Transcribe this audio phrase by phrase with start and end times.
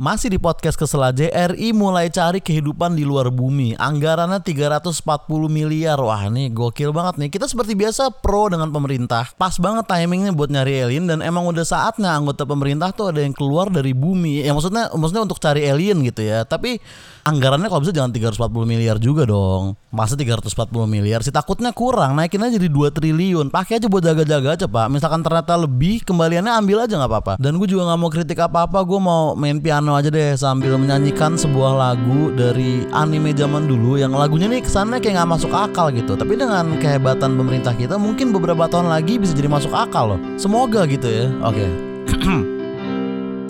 [0.00, 3.76] Masih di podcast Kesel aja, RI mulai cari kehidupan di luar bumi.
[3.76, 5.04] Anggarannya 340
[5.52, 6.00] miliar.
[6.00, 7.28] Wah ini gokil banget nih.
[7.28, 9.28] Kita seperti biasa pro dengan pemerintah.
[9.36, 13.36] Pas banget timingnya buat nyari alien dan emang udah saatnya anggota pemerintah tuh ada yang
[13.36, 14.40] keluar dari bumi.
[14.40, 16.48] Ya maksudnya maksudnya untuk cari alien gitu ya.
[16.48, 16.80] Tapi
[17.28, 19.76] anggarannya kalau bisa jangan 340 miliar juga dong.
[19.92, 20.48] Masa 340
[20.88, 22.16] miliar sih takutnya kurang.
[22.16, 23.52] Naikin aja jadi 2 triliun.
[23.52, 24.88] Pakai aja buat jaga-jaga aja pak.
[24.88, 27.32] Misalkan ternyata lebih kembaliannya ambil aja nggak apa-apa.
[27.36, 28.80] Dan gue juga nggak mau kritik apa-apa.
[28.88, 34.14] Gue mau main piano aja deh sambil menyanyikan sebuah lagu dari anime zaman dulu yang
[34.14, 36.14] lagunya nih kesannya kayak nggak masuk akal gitu.
[36.18, 40.20] Tapi dengan kehebatan pemerintah kita mungkin beberapa tahun lagi bisa jadi masuk akal loh.
[40.36, 41.26] Semoga gitu ya.
[41.42, 41.66] Oke.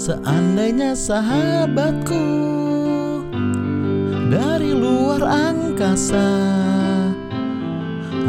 [0.00, 2.24] Seandainya sahabatku
[4.30, 6.30] dari luar angkasa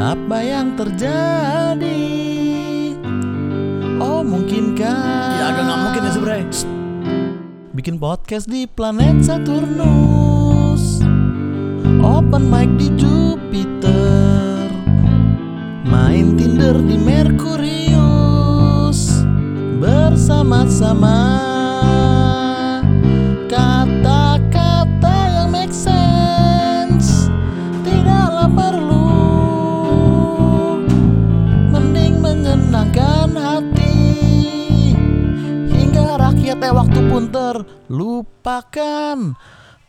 [0.02, 2.10] Apa yang terjadi
[4.02, 6.46] Oh mungkinkah Ya agak gak mungkin ya sebenernya
[7.72, 11.00] Bikin podcast di planet Saturnus.
[12.04, 14.68] Open mic di Jupiter.
[15.88, 17.64] Main Tinder di Merkurius.
[19.80, 21.51] Bersama-sama
[36.52, 39.18] Rakyatnya waktu pun terlupakan.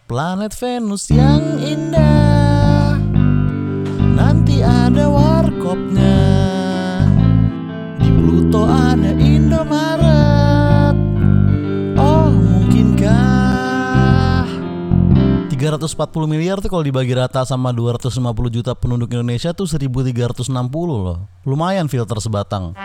[0.07, 3.03] Planet Venus yang indah.
[4.15, 6.23] Nanti ada warkopnya.
[7.99, 10.95] Di Pluto ada Indomaret.
[11.99, 14.47] Oh mungkinkah?
[15.51, 15.99] 340
[16.31, 18.23] miliar tuh kalau dibagi rata sama 250
[18.55, 20.47] juta penduduk Indonesia tuh 1360
[20.87, 21.27] loh.
[21.43, 22.79] Lumayan filter sebatang